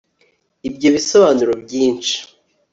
[0.67, 2.15] ibyo bisobanura byinshi